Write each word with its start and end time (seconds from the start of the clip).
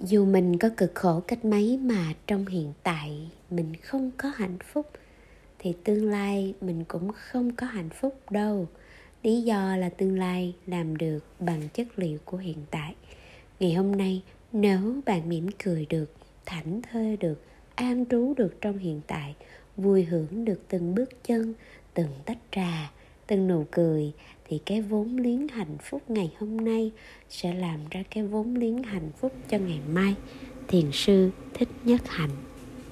dù 0.00 0.24
mình 0.24 0.58
có 0.58 0.68
cực 0.76 0.94
khổ 0.94 1.20
cách 1.20 1.44
mấy 1.44 1.78
mà 1.78 2.14
trong 2.26 2.46
hiện 2.46 2.72
tại 2.82 3.30
mình 3.50 3.76
không 3.82 4.10
có 4.16 4.28
hạnh 4.28 4.58
phúc, 4.72 4.86
thì 5.58 5.74
tương 5.84 6.10
lai 6.10 6.54
mình 6.60 6.84
cũng 6.88 7.12
không 7.12 7.52
có 7.56 7.66
hạnh 7.66 7.90
phúc 7.90 8.30
đâu. 8.30 8.68
Lý 9.22 9.42
do 9.42 9.76
là 9.76 9.88
tương 9.88 10.18
lai 10.18 10.54
làm 10.66 10.96
được 10.96 11.24
bằng 11.40 11.68
chất 11.74 11.98
liệu 11.98 12.18
của 12.24 12.36
hiện 12.36 12.58
tại. 12.70 12.94
Ngày 13.60 13.74
hôm 13.74 13.96
nay, 13.96 14.22
nếu 14.52 15.00
bạn 15.06 15.28
mỉm 15.28 15.46
cười 15.64 15.86
được, 15.86 16.12
thảnh 16.46 16.80
thơi 16.82 17.16
được, 17.16 17.42
an 17.74 18.04
trú 18.10 18.34
được 18.34 18.60
trong 18.60 18.78
hiện 18.78 19.00
tại, 19.06 19.34
vui 19.76 20.04
hưởng 20.04 20.44
được 20.44 20.60
từng 20.68 20.94
bước 20.94 21.24
chân, 21.24 21.54
từng 21.94 22.10
tách 22.24 22.38
trà 22.50 22.90
từng 23.26 23.48
nụ 23.48 23.64
cười 23.70 24.12
thì 24.48 24.60
cái 24.66 24.82
vốn 24.82 25.16
liếng 25.16 25.48
hạnh 25.48 25.76
phúc 25.82 26.02
ngày 26.08 26.34
hôm 26.38 26.56
nay 26.56 26.90
sẽ 27.28 27.54
làm 27.54 27.80
ra 27.90 28.02
cái 28.10 28.24
vốn 28.24 28.54
liếng 28.54 28.82
hạnh 28.82 29.10
phúc 29.20 29.32
cho 29.48 29.58
ngày 29.58 29.80
mai. 29.88 30.14
Thiền 30.68 30.92
sư 30.92 31.30
thích 31.54 31.68
nhất 31.84 32.00
hạnh. 32.06 32.45